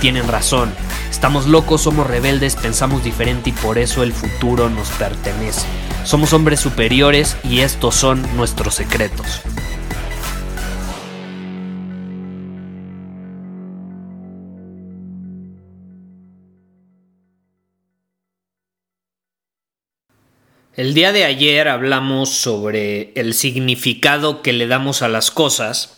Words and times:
tienen 0.00 0.28
razón. 0.28 0.72
Estamos 1.10 1.46
locos, 1.46 1.82
somos 1.82 2.06
rebeldes, 2.06 2.56
pensamos 2.56 3.04
diferente 3.04 3.50
y 3.50 3.52
por 3.52 3.78
eso 3.78 4.02
el 4.02 4.12
futuro 4.12 4.70
nos 4.70 4.88
pertenece. 4.90 5.66
Somos 6.04 6.32
hombres 6.32 6.60
superiores 6.60 7.36
y 7.44 7.60
estos 7.60 7.94
son 7.94 8.24
nuestros 8.36 8.74
secretos. 8.74 9.42
El 20.78 20.94
día 20.94 21.10
de 21.10 21.24
ayer 21.24 21.66
hablamos 21.66 22.28
sobre 22.28 23.12
el 23.16 23.34
significado 23.34 24.42
que 24.42 24.52
le 24.52 24.68
damos 24.68 25.02
a 25.02 25.08
las 25.08 25.32
cosas 25.32 25.97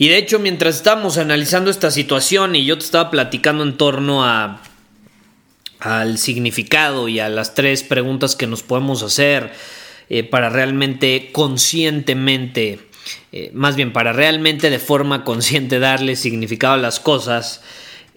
y 0.00 0.08
de 0.08 0.16
hecho, 0.16 0.38
mientras 0.38 0.76
estábamos 0.76 1.18
analizando 1.18 1.70
esta 1.70 1.90
situación 1.90 2.56
y 2.56 2.64
yo 2.64 2.78
te 2.78 2.86
estaba 2.86 3.10
platicando 3.10 3.64
en 3.64 3.76
torno 3.76 4.24
a 4.24 4.62
al 5.78 6.16
significado 6.16 7.06
y 7.06 7.20
a 7.20 7.28
las 7.28 7.54
tres 7.54 7.82
preguntas 7.82 8.34
que 8.34 8.46
nos 8.46 8.62
podemos 8.62 9.02
hacer 9.02 9.52
eh, 10.08 10.22
para 10.22 10.48
realmente 10.48 11.28
conscientemente, 11.32 12.80
eh, 13.32 13.50
más 13.52 13.76
bien 13.76 13.92
para 13.92 14.14
realmente 14.14 14.70
de 14.70 14.78
forma 14.78 15.22
consciente 15.22 15.78
darle 15.78 16.16
significado 16.16 16.72
a 16.72 16.78
las 16.78 16.98
cosas, 16.98 17.60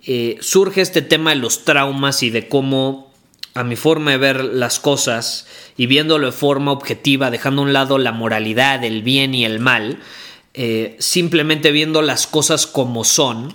eh, 0.05 0.37
surge 0.39 0.79
este 0.79 1.01
tema 1.01 1.31
de 1.31 1.35
los 1.35 1.65
traumas 1.65 2.23
y 2.23 2.29
de 2.29 2.47
cómo 2.47 3.11
a 3.55 3.65
mi 3.65 3.75
forma 3.75 4.11
de 4.11 4.17
ver 4.17 4.41
las 4.45 4.79
cosas 4.79 5.47
y 5.75 5.87
viéndolo 5.87 6.27
de 6.27 6.31
forma 6.31 6.71
objetiva, 6.71 7.29
dejando 7.29 7.61
a 7.61 7.65
un 7.65 7.73
lado 7.73 7.97
la 7.97 8.13
moralidad, 8.13 8.85
el 8.85 9.03
bien 9.03 9.35
y 9.35 9.43
el 9.43 9.59
mal, 9.59 9.99
eh, 10.53 10.95
simplemente 10.99 11.71
viendo 11.71 12.01
las 12.01 12.27
cosas 12.27 12.67
como 12.67 13.03
son, 13.03 13.53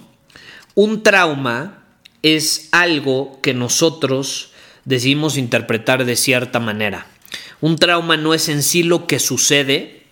un 0.74 1.02
trauma 1.02 1.84
es 2.22 2.68
algo 2.72 3.40
que 3.40 3.54
nosotros 3.54 4.50
decidimos 4.84 5.36
interpretar 5.36 6.04
de 6.04 6.16
cierta 6.16 6.60
manera. 6.60 7.06
Un 7.60 7.76
trauma 7.76 8.16
no 8.16 8.34
es 8.34 8.48
en 8.48 8.62
sí 8.62 8.82
lo 8.82 9.06
que 9.06 9.18
sucede, 9.18 10.04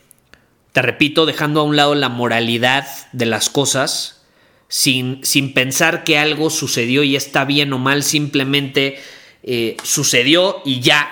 te 0.72 0.82
repito, 0.82 1.26
dejando 1.26 1.60
a 1.60 1.64
un 1.64 1.76
lado 1.76 1.94
la 1.94 2.08
moralidad 2.08 2.86
de 3.12 3.26
las 3.26 3.48
cosas, 3.48 4.24
sin, 4.68 5.24
sin 5.24 5.54
pensar 5.54 6.04
que 6.04 6.18
algo 6.18 6.50
sucedió 6.50 7.02
y 7.02 7.16
está 7.16 7.44
bien 7.44 7.72
o 7.72 7.78
mal, 7.78 8.02
simplemente 8.02 9.00
eh, 9.42 9.76
sucedió 9.82 10.62
y 10.64 10.80
ya. 10.80 11.08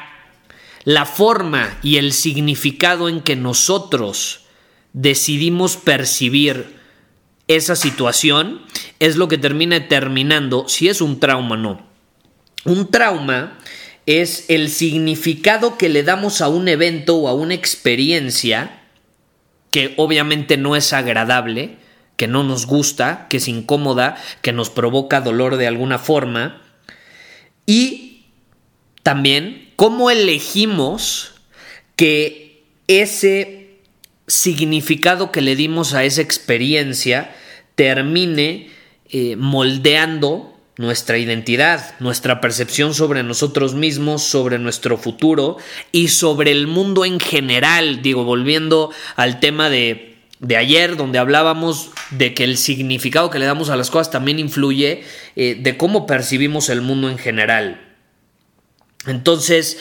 La 0.84 1.06
forma 1.06 1.78
y 1.82 1.96
el 1.96 2.12
significado 2.12 3.08
en 3.08 3.22
que 3.22 3.36
nosotros 3.36 4.43
decidimos 4.94 5.76
percibir 5.76 6.76
esa 7.46 7.76
situación 7.76 8.62
es 9.00 9.16
lo 9.16 9.28
que 9.28 9.36
termina 9.36 9.78
determinando 9.78 10.66
si 10.66 10.88
es 10.88 11.02
un 11.02 11.20
trauma 11.20 11.56
o 11.56 11.58
no. 11.58 11.86
Un 12.64 12.90
trauma 12.90 13.58
es 14.06 14.46
el 14.48 14.70
significado 14.70 15.76
que 15.76 15.90
le 15.90 16.02
damos 16.02 16.40
a 16.40 16.48
un 16.48 16.68
evento 16.68 17.16
o 17.16 17.28
a 17.28 17.34
una 17.34 17.52
experiencia 17.52 18.82
que 19.70 19.92
obviamente 19.96 20.56
no 20.56 20.76
es 20.76 20.92
agradable, 20.92 21.76
que 22.16 22.28
no 22.28 22.44
nos 22.44 22.66
gusta, 22.66 23.26
que 23.28 23.38
es 23.38 23.48
incómoda, 23.48 24.16
que 24.40 24.52
nos 24.52 24.70
provoca 24.70 25.20
dolor 25.20 25.56
de 25.56 25.66
alguna 25.66 25.98
forma. 25.98 26.62
Y 27.66 28.26
también 29.02 29.72
cómo 29.76 30.10
elegimos 30.10 31.34
que 31.96 32.64
ese 32.86 33.63
significado 34.26 35.30
que 35.32 35.40
le 35.40 35.56
dimos 35.56 35.94
a 35.94 36.04
esa 36.04 36.22
experiencia 36.22 37.34
termine 37.74 38.70
eh, 39.10 39.36
moldeando 39.36 40.54
nuestra 40.76 41.18
identidad, 41.18 41.94
nuestra 42.00 42.40
percepción 42.40 42.94
sobre 42.94 43.22
nosotros 43.22 43.74
mismos, 43.74 44.22
sobre 44.22 44.58
nuestro 44.58 44.98
futuro 44.98 45.56
y 45.92 46.08
sobre 46.08 46.50
el 46.50 46.66
mundo 46.66 47.04
en 47.04 47.20
general. 47.20 48.02
Digo, 48.02 48.24
volviendo 48.24 48.90
al 49.14 49.38
tema 49.38 49.70
de, 49.70 50.16
de 50.40 50.56
ayer, 50.56 50.96
donde 50.96 51.18
hablábamos 51.18 51.90
de 52.10 52.34
que 52.34 52.44
el 52.44 52.56
significado 52.58 53.30
que 53.30 53.38
le 53.38 53.46
damos 53.46 53.70
a 53.70 53.76
las 53.76 53.90
cosas 53.90 54.10
también 54.10 54.38
influye 54.38 55.04
eh, 55.36 55.56
de 55.60 55.76
cómo 55.76 56.06
percibimos 56.06 56.68
el 56.68 56.80
mundo 56.80 57.08
en 57.08 57.18
general. 57.18 57.80
Entonces, 59.06 59.78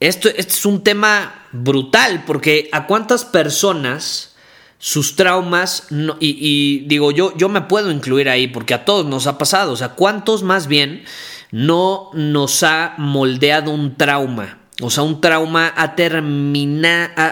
esto, 0.00 0.28
es 0.28 0.64
un 0.64 0.82
tema 0.82 1.43
brutal 1.54 2.24
porque 2.26 2.68
a 2.72 2.86
cuántas 2.86 3.24
personas 3.24 4.34
sus 4.78 5.16
traumas, 5.16 5.86
y, 6.20 6.80
digo, 6.86 7.10
yo, 7.10 7.34
yo 7.38 7.48
me 7.48 7.62
puedo 7.62 7.90
incluir 7.90 8.28
ahí 8.28 8.48
porque 8.48 8.74
a 8.74 8.84
todos 8.84 9.06
nos 9.06 9.26
ha 9.26 9.38
pasado, 9.38 9.72
o 9.72 9.76
sea, 9.76 9.90
cuántos 9.90 10.42
más 10.42 10.66
bien 10.66 11.04
no 11.50 12.10
nos 12.12 12.62
ha 12.64 12.94
moldeado 12.98 13.70
un 13.70 13.96
trauma, 13.96 14.58
o 14.82 14.90
sea, 14.90 15.04
un 15.04 15.22
trauma 15.22 15.72
ha, 15.74 15.94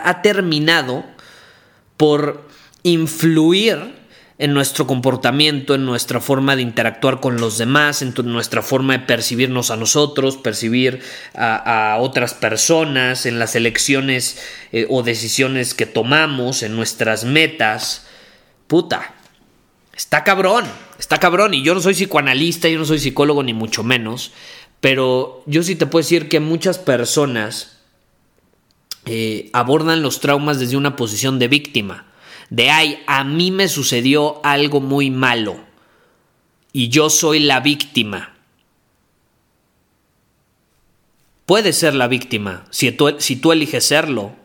ha 0.09 0.23
terminado 0.23 1.05
por 1.99 2.49
influir 2.85 4.02
en 4.43 4.55
nuestro 4.55 4.89
comportamiento, 4.89 5.77
en 5.77 5.85
nuestra 5.85 6.21
forma 6.21 6.57
de 6.57 6.63
interactuar 6.63 7.21
con 7.21 7.41
los 7.41 7.59
demás, 7.59 8.03
en 8.03 8.13
nuestra 8.25 8.61
forma 8.61 8.95
de 8.95 9.07
percibirnos 9.07 9.71
a 9.71 9.77
nosotros, 9.77 10.37
percibir 10.37 11.01
a, 11.33 11.97
otras 12.01 12.35
personas, 12.35 13.25
en 13.25 13.39
las 13.39 13.55
elecciones 13.55 14.43
eh, 14.73 14.89
o 14.91 15.05
decisiones 15.05 15.75
que 15.75 15.87
tomamos, 15.87 16.65
en 16.65 16.75
nuestras 16.75 17.25
metas. 17.25 18.09
Puta, 18.67 19.15
está 19.95 20.25
cabrón, 20.25 20.65
está 20.99 21.19
cabrón. 21.19 21.55
Y 21.55 21.63
yo 21.63 21.73
no 21.73 21.81
soy 21.81 21.95
psicoanalista, 21.95 22.69
yo 22.69 22.81
no 22.81 22.85
soy 22.85 22.99
psicólogo 22.99 23.45
ni 23.45 23.55
mucho 23.55 23.85
menos, 23.85 24.33
pero 24.81 25.45
yo 25.47 25.63
sí 25.63 25.77
te 25.77 25.87
puedo 25.87 26.03
decir 26.03 26.29
que 26.29 26.41
muchas 26.41 26.79
personas 26.79 27.79
eh, 29.07 29.51
abordan 29.53 30.03
los 30.03 30.19
traumas 30.19 30.59
desde 30.59 30.77
una 30.77 30.97
posición 30.97 31.39
de 31.39 31.47
víctima 31.47 32.07
de 32.53 32.71
ay, 32.71 33.03
a 33.07 33.25
mí 33.25 33.51
me 33.51 33.67
sucedió 33.67 34.45
algo 34.45 34.83
muy 34.83 35.11
malo 35.11 35.57
y 36.71 36.91
yo 36.91 37.09
soy 37.09 37.39
la 37.39 37.61
víctima. 37.61 38.35
Puedes 41.47 41.79
ser 41.79 41.95
la 41.95 42.09
víctima 42.09 42.67
si 42.69 42.93
tú, 42.93 43.17
si 43.21 43.37
tú 43.37 43.53
eliges 43.53 43.87
serlo. 43.87 44.37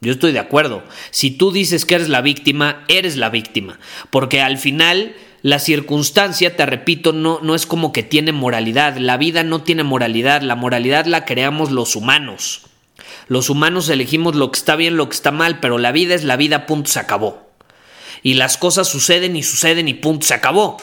Yo 0.00 0.10
estoy 0.10 0.32
de 0.32 0.40
acuerdo. 0.40 0.82
Si 1.12 1.30
tú 1.30 1.52
dices 1.52 1.84
que 1.84 1.94
eres 1.94 2.08
la 2.08 2.22
víctima, 2.22 2.84
eres 2.88 3.16
la 3.16 3.30
víctima. 3.30 3.78
Porque 4.10 4.40
al 4.40 4.58
final 4.58 5.14
la 5.42 5.60
circunstancia, 5.60 6.56
te 6.56 6.66
repito, 6.66 7.12
no, 7.12 7.38
no 7.40 7.54
es 7.54 7.66
como 7.66 7.92
que 7.92 8.02
tiene 8.02 8.32
moralidad. 8.32 8.96
La 8.96 9.16
vida 9.16 9.44
no 9.44 9.62
tiene 9.62 9.84
moralidad. 9.84 10.42
La 10.42 10.56
moralidad 10.56 11.06
la 11.06 11.24
creamos 11.24 11.70
los 11.70 11.94
humanos. 11.94 12.62
Los 13.28 13.50
humanos 13.50 13.88
elegimos 13.88 14.34
lo 14.34 14.50
que 14.50 14.58
está 14.58 14.76
bien, 14.76 14.96
lo 14.96 15.08
que 15.08 15.14
está 15.14 15.30
mal, 15.30 15.60
pero 15.60 15.78
la 15.78 15.92
vida 15.92 16.14
es 16.14 16.24
la 16.24 16.36
vida, 16.36 16.66
punto, 16.66 16.90
se 16.90 16.98
acabó. 16.98 17.48
Y 18.22 18.34
las 18.34 18.56
cosas 18.58 18.88
suceden 18.88 19.36
y 19.36 19.42
suceden 19.42 19.88
y 19.88 19.94
punto, 19.94 20.26
se 20.26 20.34
acabó. 20.34 20.76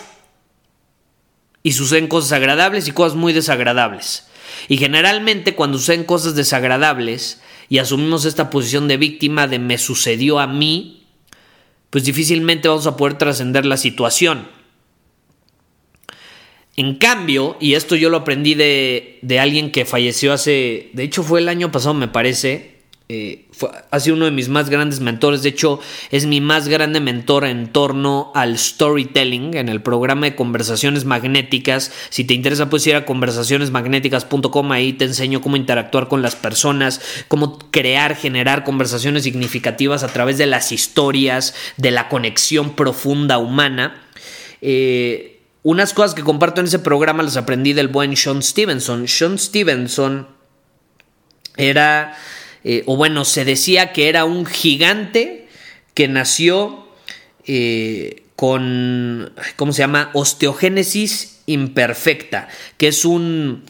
Y 1.63 1.73
suceden 1.73 2.07
cosas 2.07 2.31
agradables 2.33 2.87
y 2.87 2.91
cosas 2.91 3.17
muy 3.17 3.33
desagradables. 3.33 4.27
Y 4.67 4.77
generalmente 4.77 5.55
cuando 5.55 5.77
suceden 5.77 6.03
cosas 6.03 6.35
desagradables 6.35 7.41
y 7.69 7.79
asumimos 7.79 8.25
esta 8.25 8.49
posición 8.49 8.87
de 8.87 8.97
víctima 8.97 9.47
de 9.47 9.59
me 9.59 9.77
sucedió 9.77 10.39
a 10.39 10.47
mí, 10.47 11.07
pues 11.89 12.03
difícilmente 12.03 12.67
vamos 12.67 12.87
a 12.87 12.97
poder 12.97 13.17
trascender 13.17 13.65
la 13.65 13.77
situación. 13.77 14.47
En 16.77 16.95
cambio, 16.95 17.55
y 17.59 17.73
esto 17.73 17.95
yo 17.95 18.09
lo 18.09 18.17
aprendí 18.17 18.53
de, 18.53 19.39
alguien 19.39 19.71
que 19.71 19.85
falleció 19.85 20.33
hace, 20.33 20.89
de 20.91 21.03
hecho 21.03 21.23
fue 21.23 21.39
el 21.39 21.47
año 21.47 21.71
pasado 21.71 21.93
me 21.93 22.09
parece, 22.09 22.75
eh, 23.07 23.45
ha 23.91 23.99
sido 23.99 24.15
uno 24.15 24.25
de 24.25 24.31
mis 24.31 24.49
más 24.49 24.69
grandes 24.69 24.99
mentores. 24.99 25.43
De 25.43 25.49
hecho, 25.49 25.79
es 26.09 26.25
mi 26.25 26.41
más 26.41 26.67
grande 26.67 26.99
mentor 26.99 27.45
en 27.45 27.71
torno 27.71 28.31
al 28.33 28.57
storytelling 28.57 29.55
en 29.55 29.69
el 29.69 29.81
programa 29.81 30.25
de 30.25 30.35
conversaciones 30.35 31.05
magnéticas. 31.05 31.91
Si 32.09 32.23
te 32.23 32.33
interesa, 32.33 32.69
puedes 32.69 32.87
ir 32.87 32.95
a 32.95 33.05
conversacionesmagnéticas.com. 33.05 34.71
Ahí 34.71 34.93
te 34.93 35.05
enseño 35.05 35.41
cómo 35.41 35.55
interactuar 35.55 36.07
con 36.07 36.23
las 36.23 36.35
personas, 36.35 36.99
cómo 37.27 37.59
crear, 37.69 38.15
generar 38.15 38.63
conversaciones 38.63 39.23
significativas 39.23 40.03
a 40.03 40.07
través 40.07 40.39
de 40.39 40.47
las 40.47 40.71
historias, 40.71 41.53
de 41.77 41.91
la 41.91 42.09
conexión 42.09 42.71
profunda 42.71 43.37
humana. 43.37 44.01
Eh, 44.61 45.34
unas 45.65 45.95
cosas 45.95 46.13
que 46.13 46.21
comparto 46.21 46.61
en 46.61 46.67
ese 46.67 46.77
programa 46.77 47.23
las 47.23 47.37
aprendí 47.37 47.73
del 47.73 47.87
buen 47.87 48.15
Sean 48.15 48.43
Stevenson. 48.43 49.07
Sean 49.07 49.39
Stevenson 49.39 50.27
era 51.57 52.15
eh, 52.63 52.83
o 52.85 52.95
bueno, 52.95 53.25
se 53.25 53.45
decía 53.45 53.91
que 53.91 54.07
era 54.07 54.25
un 54.25 54.45
gigante 54.45 55.47
que 55.95 56.07
nació 56.07 56.87
eh, 57.47 58.21
con, 58.35 59.33
¿cómo 59.55 59.73
se 59.73 59.79
llama? 59.79 60.11
Osteogénesis 60.13 61.41
imperfecta, 61.47 62.47
que 62.77 62.89
es 62.89 63.03
un, 63.03 63.63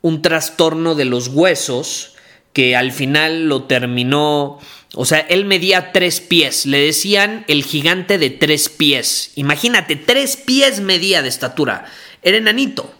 un 0.00 0.22
trastorno 0.22 0.94
de 0.94 1.04
los 1.04 1.28
huesos 1.28 2.14
que 2.54 2.74
al 2.74 2.90
final 2.90 3.50
lo 3.50 3.64
terminó, 3.64 4.60
o 4.94 5.04
sea, 5.04 5.20
él 5.20 5.44
medía 5.44 5.92
tres 5.92 6.20
pies, 6.20 6.66
le 6.66 6.78
decían 6.78 7.44
el 7.48 7.64
gigante 7.64 8.18
de 8.18 8.30
tres 8.30 8.68
pies, 8.68 9.32
imagínate, 9.34 9.96
tres 9.96 10.36
pies 10.36 10.80
medía 10.80 11.22
de 11.22 11.28
estatura, 11.28 11.86
era 12.22 12.36
enanito, 12.36 12.94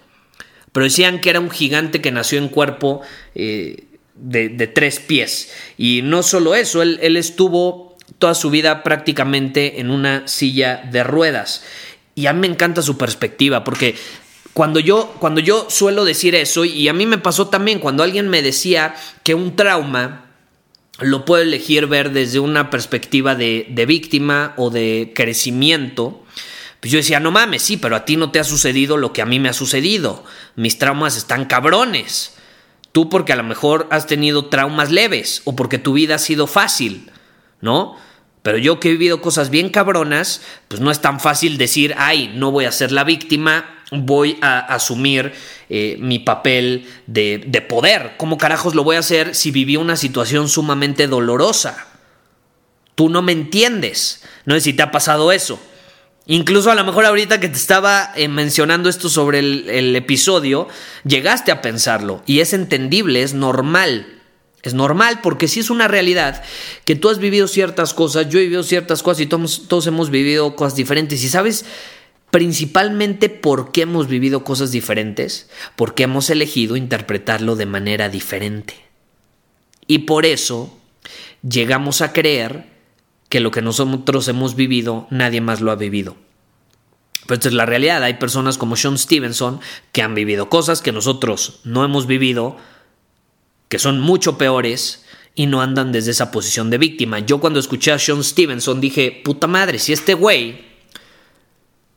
pero 0.73 0.85
decían 0.85 1.21
que 1.21 1.31
era 1.31 1.39
un 1.39 1.51
gigante 1.51 2.01
que 2.01 2.11
nació 2.11 2.39
en 2.39 2.49
cuerpo 2.49 3.01
eh, 3.37 3.85
de, 4.17 4.67
tres 4.67 4.99
pies. 4.99 5.53
Y 5.79 6.03
no 6.03 6.25
solo 6.25 6.57
eso, 6.57 6.83
él, 6.83 7.17
estuvo 7.17 7.97
toda 8.19 8.35
su 8.35 8.51
vida 8.51 8.83
prácticamente 8.83 9.81
en 9.81 9.91
una 9.91 10.27
silla 10.27 10.83
de 10.91 11.05
ruedas. 11.05 11.63
Y 12.17 12.27
a 12.27 12.33
mí 12.33 12.41
me 12.41 12.53
encanta 12.53 12.83
su 12.83 12.99
perspectiva, 12.99 13.63
porque 13.63 13.95
cuando 14.53 14.81
yo, 14.81 15.15
cuando 15.21 15.41
yo 15.41 15.69
suelo 15.71 16.05
decir 16.05 16.35
eso, 16.35 16.65
y 16.65 16.89
a 16.89 16.93
mí 16.93 17.07
me 17.07 17.19
pasó 17.19 17.49
también, 17.49 17.79
cuando 17.79 18.03
alguien 18.03 18.29
me 18.29 18.43
decía 18.43 18.97
que 19.23 19.35
un 19.35 19.55
trauma 19.57 20.24
lo 21.01 21.25
puedo 21.25 21.43
elegir 21.43 21.87
ver 21.87 22.13
desde 22.13 22.39
una 22.39 22.71
perspectiva 22.71 23.35
de, 23.35 23.67
de 23.69 23.87
víctima 23.87 24.55
o 24.57 24.71
de 24.71 25.13
crecimiento, 25.15 26.25
pues 26.85 26.93
yo 26.93 26.99
decía, 26.99 27.19
no 27.19 27.31
mames, 27.31 27.63
sí, 27.63 27.79
pero 27.79 27.97
a 27.97 28.05
ti 28.05 28.17
no 28.17 28.31
te 28.31 28.39
ha 28.39 28.45
sucedido 28.45 28.99
lo 28.99 29.13
que 29.15 29.23
a 29.23 29.27
mí 29.27 29.41
me 29.41 29.49
ha 29.49 29.55
sucedido. 29.55 30.23
Mis 30.55 30.79
traumas 30.79 31.17
están 31.17 31.47
cabrones. 31.47 32.35
Tú 32.93 33.09
porque 33.09 33.33
a 33.33 33.37
lo 33.37 33.43
mejor 33.43 33.89
has 33.91 34.07
tenido 34.07 34.51
traumas 34.51 34.93
leves 34.93 35.41
o 35.47 35.57
porque 35.57 35.79
tu 35.79 35.95
vida 35.95 36.17
ha 36.17 36.19
sido 36.19 36.47
fácil, 36.47 37.11
¿no? 37.63 37.97
Pero 38.43 38.59
yo 38.59 38.79
que 38.79 38.89
he 38.91 38.93
vivido 38.93 39.23
cosas 39.23 39.49
bien 39.49 39.71
cabronas, 39.71 40.43
pues 40.69 40.83
no 40.83 40.91
es 40.91 41.01
tan 41.01 41.21
fácil 41.21 41.57
decir, 41.57 41.95
ay, 41.97 42.31
no 42.37 42.51
voy 42.51 42.67
a 42.67 42.73
ser 42.73 42.93
la 42.93 43.03
víctima, 43.03 43.83
voy 44.03 44.39
a 44.43 44.59
asumir 44.59 45.33
eh, 45.69 45.97
mi 46.01 46.19
papel 46.19 46.87
de, 47.07 47.45
de 47.47 47.61
poder. 47.63 48.15
¿Cómo 48.17 48.39
carajos 48.39 48.75
lo 48.75 48.85
voy 48.85 48.97
a 48.97 49.01
hacer 49.01 49.35
si 49.35 49.51
viví 49.51 49.77
una 49.77 49.97
situación 49.97 50.49
sumamente 50.49 51.07
dolorosa? 51.07 51.87
Tú 52.95 53.09
no 53.09 53.23
me 53.23 53.33
entiendes. 53.33 54.23
No 54.45 54.55
sé 54.55 54.61
si 54.61 54.73
te 54.73 54.83
ha 54.83 54.91
pasado 54.91 55.33
eso. 55.33 55.59
Incluso 56.27 56.71
a 56.71 56.75
lo 56.75 56.85
mejor 56.85 57.05
ahorita 57.05 57.39
que 57.39 57.49
te 57.49 57.57
estaba 57.57 58.11
eh, 58.17 58.29
mencionando 58.29 58.89
esto 58.89 59.11
sobre 59.11 59.41
el, 59.41 59.95
episodio, 59.95 60.69
llegaste 61.05 61.53
a 61.53 61.61
pensarlo 61.61 62.23
y 62.25 62.41
es 62.41 62.55
entendible, 62.55 63.23
es 63.23 63.35
normal. 63.35 64.23
Es 64.63 64.73
normal 64.73 65.21
porque 65.23 65.47
si 65.47 65.61
es 65.61 65.69
una 65.69 65.87
realidad 65.87 66.43
que 66.87 66.95
tú 66.95 67.11
has 67.11 67.19
vivido 67.19 67.47
ciertas 67.47 67.93
cosas, 67.93 68.31
yo 68.31 68.39
he 68.39 68.45
vivido 68.45 68.63
ciertas 68.63 69.03
cosas 69.03 69.21
y 69.21 69.27
todos, 69.27 69.69
todos 69.69 69.87
hemos 69.87 70.09
vivido 70.09 70.57
cosas 70.57 70.77
diferentes. 70.77 71.23
Y 71.23 71.29
sabes 71.29 71.67
principalmente 72.35 73.29
por 73.29 73.71
qué 73.71 73.83
hemos 73.83 74.09
vivido 74.09 74.43
cosas 74.43 74.73
diferentes, 74.73 75.49
porque 75.77 76.03
hemos 76.03 76.31
elegido 76.31 76.75
interpretarlo 76.77 77.55
de 77.55 77.65
manera 77.65 78.09
diferente. 78.09 78.75
Y 79.87 79.99
por 80.01 80.27
eso 80.27 80.77
llegamos 81.49 82.01
a 82.01 82.13
creer 82.13 82.67
que 83.29 83.39
lo 83.39 83.53
que 83.53 83.63
nosotros 83.63 84.27
hemos 84.27 84.57
vivido 84.57 85.07
nadie 85.11 85.41
más 85.41 85.61
lo 85.61 85.71
ha 85.71 85.77
vivido. 85.77 86.17
Pero 87.25 87.35
esta 87.35 87.49
es 87.51 87.55
la 87.55 87.67
realidad. 87.67 88.03
Hay 88.03 88.15
personas 88.15 88.59
como 88.59 88.75
Sean 88.75 88.99
Stevenson 88.99 89.61
que 89.93 90.03
han 90.03 90.17
vivido 90.17 90.49
cosas 90.49 90.83
que 90.83 90.91
nosotros 90.91 91.61
no 91.63 91.85
hemos 91.85 92.09
vivido, 92.09 92.57
que 93.69 93.79
son 93.79 94.01
mucho 94.01 94.39
peores 94.39 95.05
y 95.37 95.47
no 95.47 95.63
andan 95.63 95.93
desde 95.93 96.11
esa 96.11 96.33
posición 96.33 96.69
de 96.69 96.79
víctima. 96.79 97.21
Yo 97.21 97.39
cuando 97.39 97.61
escuché 97.61 97.93
a 97.93 97.99
Sean 98.01 98.25
Stevenson 98.25 98.81
dije, 98.81 99.23
puta 99.25 99.47
madre, 99.47 99.79
si 99.79 99.93
este 99.93 100.15
güey 100.15 100.74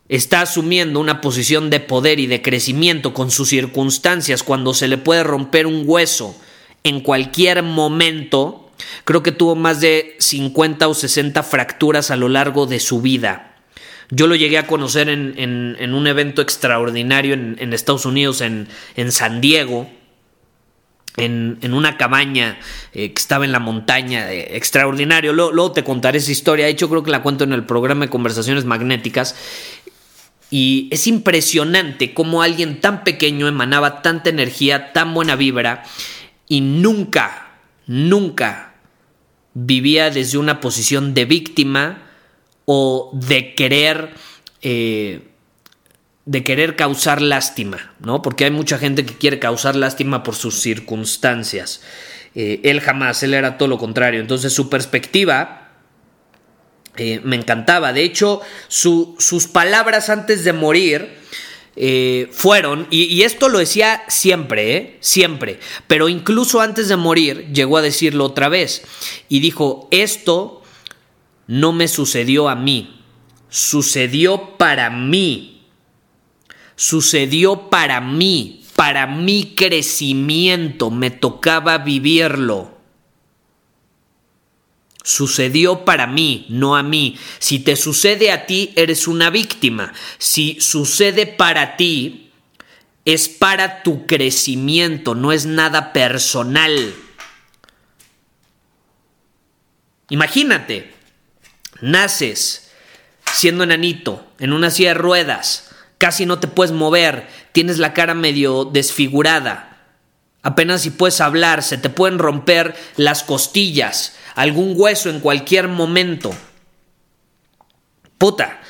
está 0.09 0.41
asumiendo 0.41 0.99
una 0.99 1.21
posición 1.21 1.69
de 1.69 1.79
poder 1.79 2.19
y 2.19 2.27
de 2.27 2.41
crecimiento 2.41 3.13
con 3.13 3.31
sus 3.31 3.49
circunstancias 3.49 4.43
cuando 4.43 4.73
se 4.73 4.87
le 4.87 4.97
puede 4.97 5.23
romper 5.23 5.67
un 5.67 5.83
hueso 5.85 6.35
en 6.83 7.01
cualquier 7.01 7.63
momento, 7.63 8.67
Creo 9.05 9.23
que 9.23 9.31
tuvo 9.31 9.55
más 9.55 9.81
de 9.81 10.15
50 10.19 10.87
o 10.87 10.93
60 10.93 11.43
fracturas 11.43 12.11
a 12.11 12.15
lo 12.15 12.29
largo 12.29 12.65
de 12.65 12.79
su 12.79 13.01
vida. 13.01 13.55
Yo 14.09 14.27
lo 14.27 14.35
llegué 14.35 14.57
a 14.57 14.67
conocer 14.67 15.09
en, 15.09 15.93
un 15.93 16.07
evento 16.07 16.41
extraordinario 16.41 17.33
en, 17.33 17.73
Estados 17.73 18.05
Unidos, 18.05 18.41
en, 18.41 18.67
San 19.11 19.41
Diego, 19.41 19.89
en, 21.17 21.73
una 21.73 21.97
cabaña 21.97 22.57
eh, 22.93 23.11
que 23.11 23.19
estaba 23.19 23.43
en 23.43 23.51
la 23.51 23.59
montaña, 23.59 24.31
eh, 24.31 24.55
extraordinario. 24.55 25.33
Luego, 25.33 25.73
te 25.73 25.83
contaré 25.83 26.19
esa 26.19 26.31
historia. 26.31 26.65
De 26.65 26.71
hecho, 26.71 26.89
creo 26.89 27.03
que 27.03 27.11
la 27.11 27.21
cuento 27.21 27.43
en 27.43 27.51
el 27.51 27.65
programa 27.65 28.05
de 28.05 28.09
conversaciones 28.09 28.63
magnéticas. 28.63 29.35
Y 30.49 30.87
es 30.91 31.07
impresionante 31.07 32.13
cómo 32.13 32.41
alguien 32.41 32.79
tan 32.79 33.03
pequeño 33.03 33.47
emanaba 33.47 34.01
tanta 34.01 34.29
energía, 34.29 34.93
tan 34.93 35.13
buena 35.13 35.35
vibra 35.35 35.83
y 36.47 36.61
nunca, 36.61 37.59
nunca 37.85 38.75
vivía 39.53 40.09
desde 40.09 40.37
una 40.37 40.61
posición 40.61 41.13
de 41.13 41.25
víctima 41.25 42.03
o 42.65 43.11
de 43.13 43.55
querer 43.55 44.13
eh, 44.61 45.21
de 46.27 46.43
querer 46.43 46.75
causar 46.75 47.21
lástima, 47.21 47.93
¿no? 47.99 48.21
Porque 48.21 48.43
hay 48.43 48.51
mucha 48.51 48.77
gente 48.77 49.05
que 49.05 49.17
quiere 49.17 49.39
causar 49.39 49.77
lástima 49.77 50.23
por 50.23 50.35
sus 50.35 50.59
circunstancias. 50.59 51.81
Eh, 52.35 52.59
él 52.63 52.81
jamás, 52.81 53.23
él 53.23 53.33
era 53.33 53.57
todo 53.57 53.69
lo 53.69 53.77
contrario. 53.77 54.19
Entonces 54.19 54.51
su 54.51 54.69
perspectiva 54.69 55.56
eh, 56.97 57.21
me 57.23 57.35
encantaba. 57.35 57.93
De 57.93 58.03
hecho, 58.03 58.41
sus 58.67 59.47
palabras 59.47 60.09
antes 60.09 60.43
de 60.43 60.53
morir 60.53 61.17
eh, 61.79 62.27
fueron, 62.31 62.87
y, 62.89 63.21
esto 63.21 63.49
lo 63.49 63.59
decía 63.59 64.03
siempre, 64.07 64.75
¿eh? 64.75 64.97
siempre, 64.99 65.59
pero 65.85 66.09
incluso 66.09 66.59
antes 66.59 66.87
de 66.87 66.95
morir 66.95 67.49
llegó 67.53 67.77
a 67.77 67.83
decirlo 67.83 68.25
otra 68.25 68.49
vez 68.49 68.81
y 69.29 69.41
dijo, 69.41 69.87
esto 69.91 70.63
no 71.45 71.73
me 71.73 71.87
sucedió 71.87 72.49
a 72.49 72.55
mí, 72.55 72.99
sucedió 73.49 74.57
para 74.57 74.89
mí, 74.89 75.67
sucedió 76.75 77.69
para 77.69 78.01
mí, 78.01 78.65
para 78.75 79.05
mi 79.05 79.53
crecimiento, 79.55 80.89
me 80.89 81.11
tocaba 81.11 81.77
vivirlo. 81.77 82.76
Sucedió 85.07 85.85
para 85.85 86.05
mí, 86.05 86.45
no 86.49 86.75
a 86.75 86.83
mí. 86.83 87.17
Si 87.39 87.59
te 87.59 87.77
sucede 87.77 88.29
a 88.29 88.45
ti, 88.45 88.73
eres 88.75 89.07
una 89.07 89.29
víctima. 89.29 89.93
Si 90.17 90.59
sucede 90.59 91.25
para 91.25 91.77
ti, 91.77 92.33
es 93.05 93.29
para 93.29 93.83
tu 93.83 94.05
crecimiento, 94.05 95.15
no 95.15 95.31
es 95.31 95.45
nada 95.45 95.93
personal. 95.93 96.93
Imagínate, 100.09 100.93
naces 101.79 102.69
siendo 103.31 103.63
enanito, 103.63 104.27
en 104.39 104.51
una 104.51 104.71
silla 104.71 104.89
de 104.89 104.95
ruedas, 104.95 105.69
casi 105.97 106.25
no 106.25 106.39
te 106.39 106.49
puedes 106.49 106.73
mover, 106.73 107.29
tienes 107.53 107.77
la 107.77 107.93
cara 107.93 108.13
medio 108.13 108.65
desfigurada, 108.65 109.76
apenas 110.47 110.83
si 110.83 110.91
puedes 110.91 111.19
hablar, 111.19 111.61
se 111.61 111.77
te 111.77 111.89
pueden 111.89 112.19
romper 112.19 112.73
las 112.95 113.21
costillas, 113.21 114.15
algún 114.33 114.75
hueso 114.77 115.09
en 115.09 115.19
cualquier 115.19 115.67
momento. 115.67 116.33
Puta, 118.17 118.61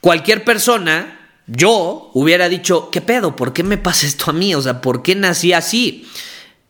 cualquier 0.00 0.42
persona, 0.42 1.36
yo 1.46 2.10
hubiera 2.12 2.48
dicho, 2.48 2.90
¿qué 2.90 3.00
pedo? 3.00 3.36
¿Por 3.36 3.52
qué 3.52 3.62
me 3.62 3.78
pasa 3.78 4.04
esto 4.04 4.32
a 4.32 4.34
mí? 4.34 4.52
O 4.56 4.60
sea, 4.60 4.80
¿por 4.80 5.04
qué 5.04 5.14
nací 5.14 5.52
así? 5.52 6.08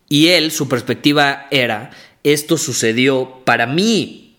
Y 0.07 0.27
él, 0.27 0.51
su 0.51 0.69
perspectiva 0.69 1.47
era, 1.49 1.89
esto 2.23 2.59
sucedió 2.59 3.41
para 3.43 3.65
mí. 3.65 4.35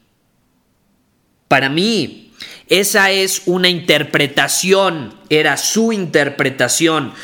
Para 1.48 1.68
mí. 1.68 2.32
Esa 2.68 3.10
es 3.10 3.42
una 3.46 3.68
interpretación, 3.68 5.18
era 5.28 5.56
su 5.56 5.92
interpretación. 5.92 7.14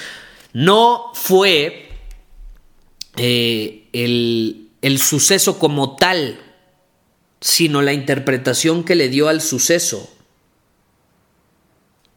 No 0.53 1.13
fue 1.15 1.88
eh, 3.19 3.89
el 3.93 4.69
el 4.83 4.99
suceso 4.99 5.59
como 5.59 5.97
tal, 5.97 6.39
sino 7.41 7.83
la 7.83 7.93
interpretación 7.93 8.85
que 8.85 8.95
le 8.95 9.09
dio 9.09 9.29
al 9.29 9.41
suceso. 9.41 10.11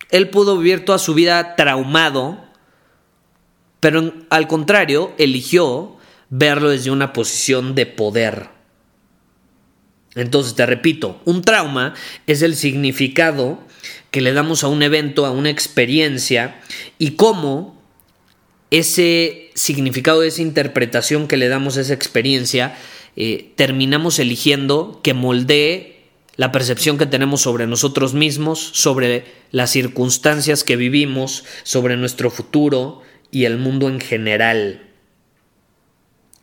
Él 0.09 0.29
pudo 0.29 0.57
vivir 0.57 0.85
toda 0.85 0.99
su 0.99 1.13
vida 1.13 1.55
traumado, 1.55 2.43
pero 3.79 4.13
al 4.29 4.47
contrario, 4.47 5.13
eligió 5.17 5.97
verlo 6.29 6.69
desde 6.69 6.91
una 6.91 7.13
posición 7.13 7.75
de 7.75 7.85
poder. 7.85 8.49
Entonces, 10.13 10.55
te 10.55 10.65
repito, 10.65 11.21
un 11.25 11.41
trauma 11.41 11.93
es 12.27 12.41
el 12.41 12.55
significado 12.55 13.59
que 14.11 14.21
le 14.21 14.33
damos 14.33 14.63
a 14.63 14.67
un 14.67 14.83
evento, 14.83 15.25
a 15.25 15.31
una 15.31 15.49
experiencia, 15.49 16.59
y 16.99 17.11
cómo 17.11 17.80
ese 18.71 19.51
significado, 19.53 20.23
esa 20.23 20.41
interpretación 20.41 21.27
que 21.27 21.37
le 21.37 21.49
damos 21.49 21.77
a 21.77 21.81
esa 21.81 21.93
experiencia, 21.93 22.77
eh, 23.15 23.51
terminamos 23.55 24.17
eligiendo 24.19 25.01
que 25.03 25.13
moldee 25.13 26.01
la 26.37 26.51
percepción 26.53 26.97
que 26.97 27.05
tenemos 27.05 27.41
sobre 27.41 27.67
nosotros 27.67 28.13
mismos, 28.13 28.59
sobre 28.73 29.25
las 29.51 29.71
circunstancias 29.71 30.63
que 30.63 30.77
vivimos, 30.77 31.43
sobre 31.63 31.97
nuestro 31.97 32.31
futuro 32.31 33.01
y 33.29 33.43
el 33.43 33.57
mundo 33.57 33.89
en 33.89 33.99
general. 33.99 34.89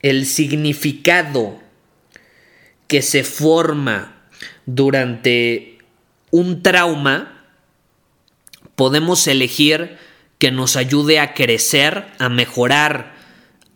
El 0.02 0.26
significado 0.26 1.58
que 2.86 3.02
se 3.02 3.24
forma 3.24 4.28
durante 4.66 5.78
un 6.30 6.62
trauma, 6.62 7.46
podemos 8.76 9.26
elegir 9.26 9.96
que 10.38 10.50
nos 10.50 10.76
ayude 10.76 11.20
a 11.20 11.34
crecer, 11.34 12.06
a 12.18 12.28
mejorar, 12.28 13.14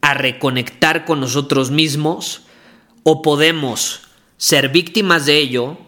a 0.01 0.15
reconectar 0.15 1.05
con 1.05 1.21
nosotros 1.21 1.71
mismos, 1.71 2.43
o 3.03 3.23
podemos 3.23 4.03
ser 4.37 4.69
víctimas 4.69 5.27
de 5.27 5.39
ello 5.39 5.79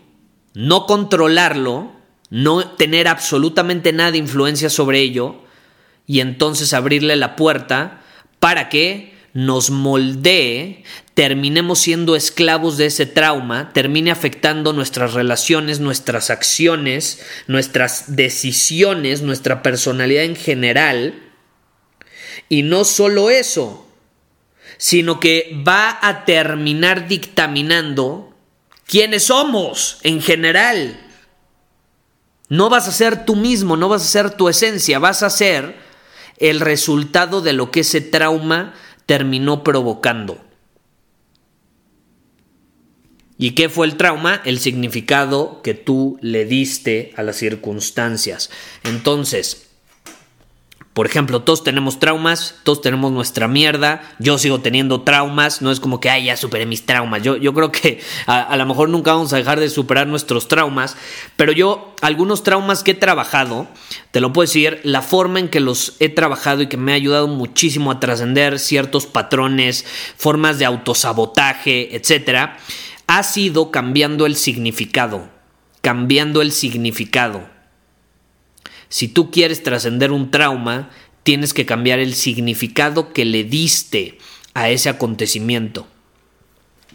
no 0.55 0.87
controlarlo, 0.87 1.93
no 2.31 2.65
tener 2.65 3.09
absolutamente 3.09 3.93
nada 3.93 4.13
de 4.13 4.19
influencia 4.19 4.71
sobre 4.71 5.01
ello 5.01 5.37
y 6.07 6.21
entonces 6.21 6.73
abrirle 6.73 7.17
la 7.17 7.37
puerta 7.37 8.03
para 8.39 8.69
que 8.69 9.14
nos 9.35 9.71
moldee, 9.71 10.85
terminemos 11.15 11.81
siendo 11.81 12.15
esclavos 12.15 12.77
de 12.77 12.87
ese 12.87 13.05
trauma, 13.05 13.73
termine 13.73 14.13
afectando 14.13 14.73
nuestras 14.73 15.13
relaciones, 15.13 15.81
nuestras 15.81 16.31
acciones, 16.31 17.21
nuestras 17.49 18.17
decisiones, 18.17 19.23
nuestra 19.23 19.63
personalidad 19.63 20.23
en 20.23 20.37
general. 20.37 21.21
Y 22.49 22.63
no 22.63 22.85
solo 22.85 23.29
eso, 23.29 23.89
sino 24.79 25.19
que 25.19 25.61
va 25.67 25.99
a 26.01 26.25
terminar 26.25 27.09
dictaminando 27.09 28.33
quiénes 28.87 29.25
somos 29.25 29.99
en 30.05 30.23
general. 30.23 31.01
No 32.49 32.71
vas 32.71 32.87
a 32.87 32.93
ser 32.93 33.25
tú 33.25 33.35
mismo, 33.35 33.77
no 33.77 33.89
vas 33.89 34.03
a 34.03 34.07
ser 34.07 34.31
tu 34.31 34.49
esencia, 34.49 35.01
vas 35.01 35.25
a 35.25 35.31
ser 35.31 35.75
el 36.39 36.61
resultado 36.61 37.41
de 37.41 37.53
lo 37.53 37.73
que 37.73 37.81
ese 37.81 38.01
trauma 38.01 38.75
terminó 39.07 39.63
provocando. 39.63 40.39
¿Y 43.37 43.53
qué 43.53 43.69
fue 43.69 43.87
el 43.87 43.97
trauma? 43.97 44.41
El 44.45 44.61
significado 44.61 45.61
que 45.63 45.75
tú 45.75 46.19
le 46.21 46.45
diste 46.45 47.13
a 47.17 47.23
las 47.23 47.37
circunstancias. 47.37 48.51
Entonces, 48.85 49.64
por 50.95 51.07
ejemplo, 51.07 51.43
todos 51.43 51.65
tenemos 51.65 51.99
traumas, 51.99 52.55
todos 52.63 52.81
tenemos 52.81 53.11
nuestra 53.11 53.49
mierda, 53.49 54.03
yo 54.21 54.39
sigo 54.39 54.61
teniendo 54.61 55.01
traumas, 55.01 55.61
no 55.61 55.73
es 55.73 55.81
como 55.81 55.99
que, 55.99 56.09
ay, 56.09 56.27
ya 56.27 56.37
superé 56.37 56.67
mis 56.67 56.87
traumas, 56.87 57.21
yo, 57.21 57.37
yo 57.37 57.53
creo 57.53 57.73
que 57.73 58.01
a, 58.27 58.41
a, 58.43 58.57
lo 58.57 58.65
mejor 58.65 58.89
nunca 58.89 59.13
vamos 59.13 59.33
a 59.33 59.37
dejar 59.37 59.59
de 59.59 59.69
superar 59.71 60.07
nuestros 60.07 60.47
traumas, 60.47 60.97
pero 61.37 61.51
yo, 61.51 61.97
algunos 62.01 62.45
traumas 62.45 62.85
que 62.85 62.93
he 62.93 62.95
trabajado, 62.95 63.67
te 64.13 64.21
lo 64.21 64.33
puedo 64.33 64.47
decir, 64.47 64.81
la 64.85 65.03
forma 65.03 65.41
en 65.41 65.49
que 65.49 65.59
los 65.59 65.97
he 65.99 66.09
trabajado 66.09 66.63
y 66.63 66.69
que 66.69 66.77
me 66.77 66.93
ha 66.93 66.95
ayudado 66.95 67.27
muchísimo 67.27 67.91
a 67.91 67.99
trascender 67.99 68.61
ciertos 68.61 69.07
patrones, 69.07 69.85
formas 70.17 70.61
de 70.61 70.65
autosabotaje, 70.65 71.97
etcétera, 71.97 72.59
ha 73.09 73.25
sido 73.25 73.73
cambiando 73.73 74.27
el 74.27 74.37
significado, 74.37 75.29
cambiando 75.81 76.41
el 76.41 76.53
significado. 76.53 77.54
Si 78.95 79.09
tú 79.09 79.33
quieres 79.33 79.65
trascender 79.65 80.13
un 80.13 80.31
trauma, 80.31 80.89
tienes 81.25 81.53
que 81.53 81.67
cambiar 81.67 81.99
el 81.99 82.15
significado 82.15 83.13
que 83.13 83.25
le 83.25 83.43
diste 83.43 84.19
a 84.55 84.71
ese 84.71 84.89
acontecimiento. 84.89 85.89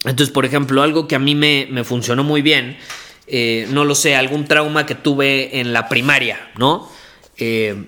Entonces, 0.05 0.29
por 0.29 0.45
ejemplo, 0.45 0.81
algo 0.81 1.09
que 1.09 1.15
a 1.15 1.19
mí 1.19 1.35
me, 1.35 1.83
funcionó 1.83 2.23
muy 2.23 2.41
bien, 2.41 2.77
eh, 3.27 3.67
no 3.71 3.83
lo 3.83 3.95
sé, 3.95 4.15
algún 4.15 4.45
trauma 4.45 4.85
que 4.85 4.95
tuve 4.95 5.59
en 5.59 5.73
la 5.73 5.89
primaria, 5.89 6.49
¿no? 6.57 6.89
Eh, 7.35 7.83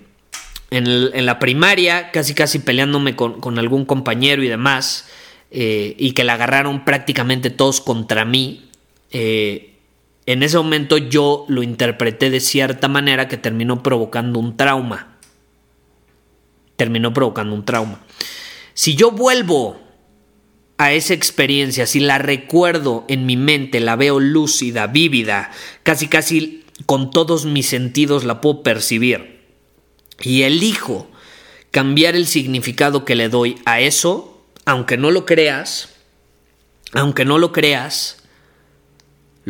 en, 0.72 1.25
la 1.25 1.39
primaria, 1.39 2.12
casi 2.12 2.34
casi 2.34 2.60
peleándome 2.60 3.15
con, 3.15 3.58
algún 3.58 3.86
compañero 3.86 4.44
y 4.44 4.50
demás, 4.50 5.08
eh, 5.51 5.96
y 5.98 6.12
que 6.12 6.25
la 6.25 6.34
agarraron 6.34 6.84
prácticamente 6.84 7.50
todos 7.50 7.80
contra 7.80 8.25
mí 8.25 8.70
en 10.25 10.44
ese 10.44 10.58
momento 10.58 10.98
yo 10.98 11.46
lo 11.48 11.63
interpreté 11.63 12.30
de 12.30 12.40
cierta 12.40 12.88
manera 12.88 13.28
que 13.28 13.38
terminó 13.38 13.82
provocando 13.82 14.40
un 14.40 14.56
trauma. 14.56 15.18
Terminó 16.75 17.13
provocando 17.13 17.56
un 17.56 17.66
trauma. 17.66 18.01
Si 18.74 18.96
yo 18.96 19.12
vuelvo 19.12 19.80
a 20.78 20.94
esa 20.94 21.13
experiencia, 21.13 21.86
si 21.86 22.00
la 22.00 22.18
recuerdo 22.18 23.06
en 23.08 23.25
mi 23.25 23.38
mente, 23.38 23.80
la 23.80 23.96
veo 23.96 24.20
lúcida, 24.20 24.88
vívida, 24.88 25.51
casi 25.84 26.08
casi 26.08 26.66
con 26.86 27.12
todos 27.12 27.46
mis 27.46 27.68
sentidos 27.68 28.24
la 28.24 28.42
puedo 28.42 28.63
percibir 28.63 29.42
y 30.24 30.44
elijo 30.44 31.10
cambiar 31.72 32.16
el 32.16 32.28
significado 32.28 33.06
que 33.06 33.16
le 33.16 33.30
doy 33.30 33.60
a 33.66 33.80
eso, 33.80 34.44
aunque 34.66 34.98
no 34.98 35.12
lo 35.12 35.25
creas, 35.25 35.90
aunque 36.94 37.25
no 37.25 37.38
lo 37.38 37.51
creas, 37.51 38.21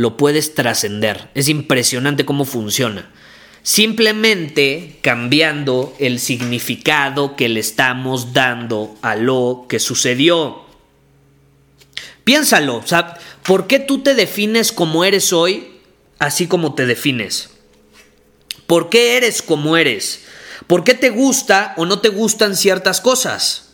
lo 0.01 0.17
puedes 0.17 0.55
trascender. 0.55 1.29
Es 1.36 1.48
impresionante 1.48 2.25
cómo 2.25 2.43
funciona. 2.43 3.12
Simplemente 3.62 4.98
cambiando 5.03 5.96
el 6.00 6.20
significado 6.20 7.36
que 7.36 7.48
le 7.48 7.60
estamos 7.60 8.34
dando 8.34 8.96
a 9.03 9.15
lo 9.15 9.67
que 9.70 9.79
sucedió. 9.79 10.63
Piénsalo, 12.24 12.77
o 12.77 12.88
sea, 12.88 13.20
¿por 13.43 13.67
qué 13.67 13.77
tú 13.77 14.00
te 14.00 14.15
defines 14.15 14.72
como 14.72 15.05
eres 15.05 15.31
hoy 15.34 15.79
así 16.17 16.48
como 16.48 16.74
te 16.74 16.88
defines? 16.88 17.51
¿Por 18.65 18.89
qué 18.89 19.17
eres 19.17 19.43
como 19.43 19.77
eres? 19.77 20.24
¿Por 20.65 20.84
qué 20.84 20.96
te 20.96 21.12
gusta 21.12 21.75
o 21.77 21.86
no 21.86 22.00
te 22.00 22.10
gustan 22.10 22.55
ciertas 22.55 23.01
cosas? 23.01 23.74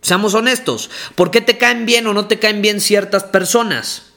Seamos 0.00 0.32
honestos. 0.32 0.88
¿Por 1.14 1.30
qué 1.30 1.42
te 1.42 1.58
caen 1.58 1.84
bien 1.84 2.06
o 2.06 2.14
no 2.14 2.28
te 2.28 2.38
caen 2.38 2.62
bien 2.62 2.80
ciertas 2.80 3.24
personas? 3.24 4.09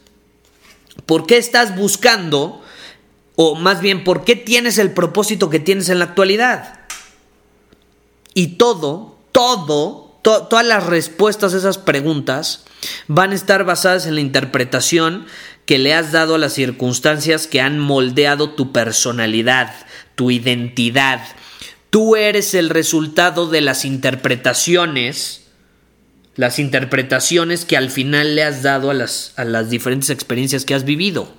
¿Por 1.05 1.25
qué 1.25 1.37
estás 1.37 1.75
buscando, 1.75 2.61
o 3.35 3.55
más 3.55 3.81
bien, 3.81 4.03
por 4.03 4.23
qué 4.23 4.35
tienes 4.35 4.77
el 4.77 4.91
propósito 4.91 5.49
que 5.49 5.59
tienes 5.59 5.89
en 5.89 5.99
la 5.99 6.05
actualidad? 6.05 6.79
Y 8.33 8.55
todo, 8.57 9.17
todo, 9.31 10.19
todas 10.21 10.65
las 10.65 10.85
respuestas 10.85 11.53
a 11.53 11.57
esas 11.57 11.77
preguntas 11.77 12.65
van 13.07 13.31
a 13.31 13.35
estar 13.35 13.63
basadas 13.63 14.05
en 14.05 14.15
la 14.15 14.21
interpretación 14.21 15.25
que 15.65 15.79
le 15.79 15.93
has 15.93 16.11
dado 16.11 16.35
a 16.35 16.39
las 16.39 16.53
circunstancias 16.53 17.47
que 17.47 17.61
han 17.61 17.79
moldeado 17.79 18.51
tu 18.51 18.71
personalidad, 18.71 19.73
tu 20.15 20.31
identidad. 20.31 21.21
Tú 21.89 22.15
eres 22.15 22.53
el 22.53 22.69
resultado 22.69 23.47
de 23.47 23.61
las 23.61 23.85
interpretaciones 23.85 25.42
las 26.35 26.59
interpretaciones 26.59 27.65
que 27.65 27.77
al 27.77 27.89
final 27.89 28.35
le 28.35 28.43
has 28.43 28.63
dado 28.63 28.89
a 28.89 28.93
las, 28.93 29.33
a 29.37 29.43
las 29.43 29.69
diferentes 29.69 30.09
experiencias 30.09 30.65
que 30.65 30.73
has 30.73 30.83
vivido. 30.83 31.33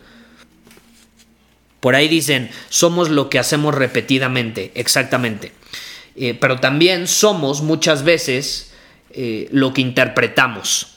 Por 1.80 1.94
ahí 1.94 2.08
dicen, 2.08 2.50
somos 2.70 3.10
lo 3.10 3.28
que 3.28 3.38
hacemos 3.38 3.74
repetidamente, 3.74 4.72
exactamente. 4.74 5.52
Eh, 6.16 6.34
pero 6.34 6.60
también 6.60 7.06
somos 7.06 7.62
muchas 7.62 8.04
veces 8.04 8.72
eh, 9.10 9.48
lo 9.50 9.74
que 9.74 9.82
interpretamos. 9.82 10.94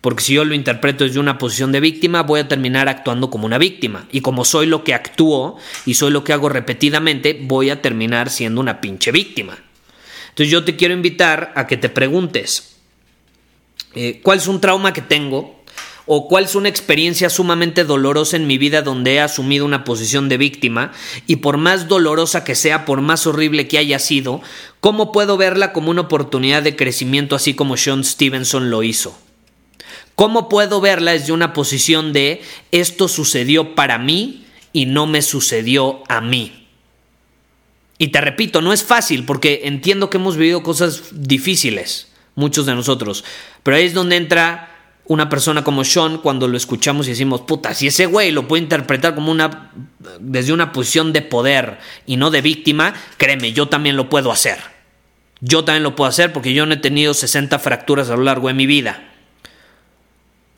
Porque 0.00 0.22
si 0.22 0.34
yo 0.34 0.44
lo 0.44 0.54
interpreto 0.54 1.04
desde 1.04 1.18
una 1.18 1.38
posición 1.38 1.72
de 1.72 1.80
víctima, 1.80 2.22
voy 2.22 2.40
a 2.40 2.46
terminar 2.48 2.90
actuando 2.90 3.30
como 3.30 3.46
una 3.46 3.56
víctima. 3.56 4.06
Y 4.12 4.20
como 4.20 4.44
soy 4.44 4.66
lo 4.66 4.84
que 4.84 4.92
actúo 4.92 5.56
y 5.86 5.94
soy 5.94 6.10
lo 6.10 6.24
que 6.24 6.34
hago 6.34 6.50
repetidamente, 6.50 7.38
voy 7.40 7.70
a 7.70 7.80
terminar 7.80 8.28
siendo 8.28 8.60
una 8.60 8.82
pinche 8.82 9.12
víctima. 9.12 9.58
Entonces 10.28 10.50
yo 10.50 10.62
te 10.62 10.76
quiero 10.76 10.92
invitar 10.92 11.52
a 11.56 11.66
que 11.66 11.78
te 11.78 11.88
preguntes, 11.88 12.73
eh, 13.94 14.20
cuál 14.22 14.38
es 14.38 14.46
un 14.46 14.60
trauma 14.60 14.92
que 14.92 15.02
tengo 15.02 15.64
o 16.06 16.28
cuál 16.28 16.44
es 16.44 16.54
una 16.54 16.68
experiencia 16.68 17.30
sumamente 17.30 17.84
dolorosa 17.84 18.36
en 18.36 18.46
mi 18.46 18.58
vida 18.58 18.82
donde 18.82 19.14
he 19.14 19.20
asumido 19.20 19.64
una 19.64 19.84
posición 19.84 20.28
de 20.28 20.36
víctima 20.36 20.92
y 21.26 21.36
por 21.36 21.56
más 21.56 21.88
dolorosa 21.88 22.44
que 22.44 22.54
sea, 22.54 22.84
por 22.84 23.00
más 23.00 23.26
horrible 23.26 23.68
que 23.68 23.78
haya 23.78 23.98
sido, 23.98 24.42
¿cómo 24.80 25.12
puedo 25.12 25.36
verla 25.36 25.72
como 25.72 25.90
una 25.90 26.02
oportunidad 26.02 26.62
de 26.62 26.76
crecimiento 26.76 27.36
así 27.36 27.54
como 27.54 27.76
Sean 27.76 28.04
Stevenson 28.04 28.70
lo 28.70 28.82
hizo? 28.82 29.18
¿Cómo 30.14 30.48
puedo 30.48 30.80
verla 30.80 31.12
desde 31.12 31.32
una 31.32 31.52
posición 31.52 32.12
de 32.12 32.42
esto 32.70 33.08
sucedió 33.08 33.74
para 33.74 33.98
mí 33.98 34.44
y 34.72 34.86
no 34.86 35.06
me 35.06 35.22
sucedió 35.22 36.02
a 36.08 36.20
mí? 36.20 36.68
Y 37.98 38.08
te 38.08 38.20
repito, 38.20 38.60
no 38.60 38.72
es 38.72 38.84
fácil 38.84 39.24
porque 39.24 39.62
entiendo 39.64 40.10
que 40.10 40.18
hemos 40.18 40.36
vivido 40.36 40.62
cosas 40.62 41.04
difíciles, 41.12 42.08
muchos 42.34 42.66
de 42.66 42.74
nosotros, 42.74 43.24
pero 43.62 43.76
ahí 43.76 43.84
es 43.84 43.94
donde 43.94 44.16
entra 44.16 44.70
una 45.06 45.28
persona 45.28 45.62
como 45.64 45.84
Sean 45.84 46.18
cuando 46.18 46.48
lo 46.48 46.56
escuchamos 46.56 47.06
y 47.06 47.10
decimos, 47.10 47.42
puta, 47.42 47.74
si 47.74 47.88
ese 47.88 48.06
güey 48.06 48.30
lo 48.30 48.48
puede 48.48 48.62
interpretar 48.62 49.14
como 49.14 49.30
una 49.30 49.70
desde 50.20 50.52
una 50.52 50.72
posición 50.72 51.12
de 51.12 51.22
poder 51.22 51.78
y 52.06 52.16
no 52.16 52.30
de 52.30 52.40
víctima, 52.40 52.94
créeme, 53.18 53.52
yo 53.52 53.68
también 53.68 53.96
lo 53.96 54.08
puedo 54.08 54.32
hacer. 54.32 54.58
Yo 55.40 55.64
también 55.64 55.82
lo 55.82 55.94
puedo 55.94 56.08
hacer 56.08 56.32
porque 56.32 56.54
yo 56.54 56.64
no 56.64 56.74
he 56.74 56.78
tenido 56.78 57.12
60 57.12 57.58
fracturas 57.58 58.08
a 58.08 58.16
lo 58.16 58.22
largo 58.22 58.48
de 58.48 58.54
mi 58.54 58.66
vida. 58.66 59.10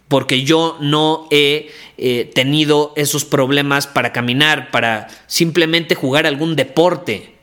Porque 0.06 0.45
yo 0.45 0.76
no 0.80 1.26
he 1.33 1.73
eh, 1.99 2.30
tenido 2.33 2.92
esos 2.95 3.25
problemas 3.25 3.88
para 3.88 4.12
caminar, 4.12 4.71
para 4.71 5.09
simplemente 5.26 5.97
jugar 5.97 6.26
algún 6.26 6.54
deporte. 6.54 7.35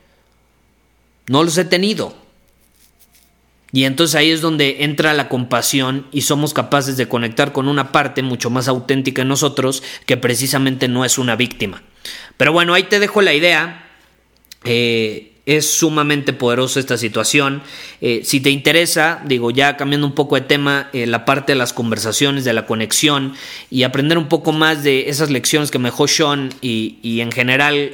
No 1.28 1.44
los 1.44 1.58
he 1.58 1.66
tenido. 1.66 2.16
Y 3.74 3.86
entonces 3.86 4.14
ahí 4.16 4.30
es 4.30 4.40
donde 4.40 4.84
entra 4.84 5.16
la 5.16 5.28
compasión 5.28 6.06
y 6.12 6.22
somos 6.22 6.54
capaces 6.54 6.96
de 6.96 7.08
conectar 7.08 7.52
con 7.52 7.68
una 7.68 7.92
parte 7.92 8.22
mucho 8.22 8.52
más 8.52 8.68
auténtica 8.68 9.24
en 9.24 9.30
nosotros 9.30 9.82
que 10.06 10.16
precisamente 10.16 10.88
no 10.88 11.04
es 11.04 11.18
una 11.18 11.36
víctima. 11.36 11.82
Pero 12.38 12.54
bueno, 12.54 12.76
ahí 12.76 12.84
te 12.84 13.00
dejo 13.00 13.24
la 13.24 13.34
idea. 13.34 13.90
Eh, 14.64 15.32
es 15.48 15.74
sumamente 15.74 16.34
poderosa 16.34 16.80
esta 16.80 16.98
situación. 16.98 17.64
Eh, 18.00 18.22
si 18.24 18.42
te 18.42 18.52
interesa, 18.52 19.22
digo, 19.26 19.50
ya 19.50 19.76
cambiando 19.76 20.06
un 20.06 20.14
poco 20.14 20.36
de 20.36 20.42
tema, 20.42 20.90
eh, 20.94 21.08
la 21.08 21.26
parte 21.26 21.54
de 21.54 21.58
las 21.58 21.74
conversaciones, 21.74 22.46
de 22.46 22.54
la 22.54 22.68
conexión 22.68 23.34
y 23.72 23.84
aprender 23.84 24.20
un 24.20 24.30
poco 24.30 24.52
más 24.52 24.84
de 24.84 25.10
esas 25.10 25.32
lecciones 25.32 25.72
que 25.72 25.80
me 25.80 25.90
dejó 25.90 26.08
Sean 26.08 26.54
y, 26.62 27.00
y 27.02 27.22
en 27.22 27.32
general 27.32 27.92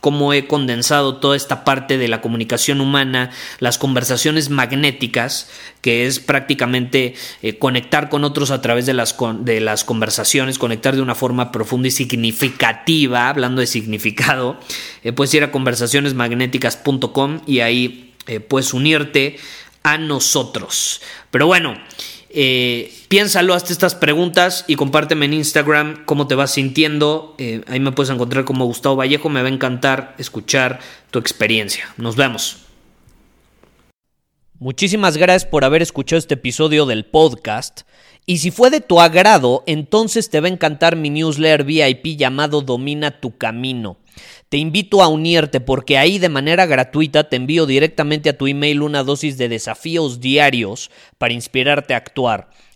cómo 0.00 0.32
he 0.32 0.46
condensado 0.46 1.16
toda 1.16 1.36
esta 1.36 1.64
parte 1.64 1.98
de 1.98 2.08
la 2.08 2.20
comunicación 2.20 2.80
humana, 2.80 3.30
las 3.58 3.78
conversaciones 3.78 4.50
magnéticas, 4.50 5.50
que 5.80 6.06
es 6.06 6.20
prácticamente 6.20 7.14
eh, 7.42 7.58
conectar 7.58 8.08
con 8.08 8.24
otros 8.24 8.50
a 8.50 8.60
través 8.62 8.86
de 8.86 8.94
las, 8.94 9.16
de 9.40 9.60
las 9.60 9.84
conversaciones, 9.84 10.58
conectar 10.58 10.96
de 10.96 11.02
una 11.02 11.14
forma 11.14 11.52
profunda 11.52 11.88
y 11.88 11.92
significativa, 11.92 13.28
hablando 13.28 13.60
de 13.60 13.66
significado, 13.66 14.58
eh, 15.02 15.12
puedes 15.12 15.32
ir 15.34 15.44
a 15.44 15.52
conversacionesmagnéticas.com 15.52 17.40
y 17.46 17.60
ahí 17.60 18.14
eh, 18.26 18.40
puedes 18.40 18.74
unirte 18.74 19.38
a 19.82 19.98
nosotros. 19.98 21.00
Pero 21.30 21.46
bueno, 21.46 21.76
eh, 22.30 22.92
piénsalo, 23.08 23.54
hazte 23.54 23.72
estas 23.72 23.94
preguntas 23.94 24.64
y 24.66 24.76
compárteme 24.76 25.26
en 25.26 25.34
Instagram 25.34 26.04
cómo 26.04 26.26
te 26.26 26.34
vas 26.34 26.52
sintiendo. 26.52 27.34
Eh, 27.38 27.62
ahí 27.68 27.80
me 27.80 27.92
puedes 27.92 28.10
encontrar 28.10 28.44
como 28.44 28.64
Gustavo 28.66 28.96
Vallejo. 28.96 29.28
Me 29.28 29.42
va 29.42 29.48
a 29.48 29.52
encantar 29.52 30.14
escuchar 30.18 30.80
tu 31.10 31.18
experiencia. 31.18 31.84
Nos 31.96 32.16
vemos. 32.16 32.58
Muchísimas 34.58 35.18
gracias 35.18 35.44
por 35.44 35.64
haber 35.64 35.82
escuchado 35.82 36.18
este 36.18 36.34
episodio 36.34 36.86
del 36.86 37.04
podcast. 37.04 37.82
Y 38.24 38.38
si 38.38 38.50
fue 38.50 38.70
de 38.70 38.80
tu 38.80 39.00
agrado, 39.00 39.62
entonces 39.66 40.30
te 40.30 40.40
va 40.40 40.48
a 40.48 40.50
encantar 40.50 40.96
mi 40.96 41.10
newsletter 41.10 41.64
VIP 41.64 42.16
llamado 42.16 42.62
Domina 42.62 43.20
tu 43.20 43.36
Camino. 43.36 43.98
Te 44.48 44.56
invito 44.56 45.02
a 45.02 45.08
unirte 45.08 45.60
porque 45.60 45.98
ahí 45.98 46.18
de 46.18 46.28
manera 46.28 46.66
gratuita 46.66 47.28
te 47.28 47.36
envío 47.36 47.66
directamente 47.66 48.30
a 48.30 48.38
tu 48.38 48.46
email 48.46 48.82
una 48.82 49.02
dosis 49.02 49.36
de 49.38 49.48
desafíos 49.48 50.20
diarios 50.20 50.90
para 51.18 51.34
inspirarte 51.34 51.94
a 51.94 51.98
actuar. 51.98 52.48